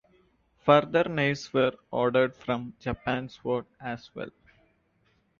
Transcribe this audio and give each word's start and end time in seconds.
Further 0.65 1.03
knives 1.03 1.53
were 1.53 1.73
ordered 1.91 2.35
from 2.35 2.73
Japan 2.79 3.29
Sword 3.29 3.67
as 3.79 4.09
well. 4.15 4.31